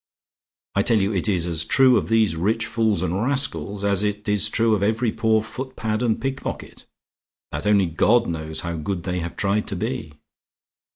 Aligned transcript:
I 0.73 0.81
tell 0.81 0.97
you 0.99 1.13
it 1.13 1.29
is 1.29 1.45
as 1.45 1.63
true 1.63 1.95
of 1.95 2.07
these 2.09 2.35
rich 2.35 2.65
fools 2.65 3.03
and 3.03 3.21
rascals 3.21 3.83
as 3.83 4.01
it 4.03 4.27
is 4.27 4.49
true 4.49 4.73
of 4.73 4.81
every 4.81 5.11
poor 5.11 5.43
footpad 5.43 6.01
and 6.01 6.19
pickpocket; 6.19 6.87
that 7.51 7.67
only 7.67 7.85
God 7.85 8.25
knows 8.25 8.61
how 8.61 8.77
good 8.77 9.03
they 9.03 9.19
have 9.19 9.35
tried 9.37 9.67
to 9.67 9.75
be. 9.75 10.13